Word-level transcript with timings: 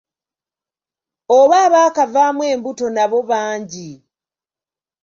Oba 1.37 1.55
abaakavaamu 1.65 2.41
embuto 2.53 2.85
nabo 2.95 3.19
bangi. 3.29 3.89